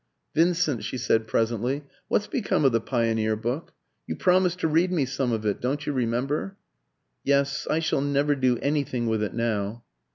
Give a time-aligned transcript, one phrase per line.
[0.33, 3.71] "Vincent," she said presently, "what's become of the Pioneer book?
[4.07, 6.57] You promised to read me some of it don't you remember?"
[7.23, 7.67] "Yes.
[7.69, 9.83] I shall never do anything with it now."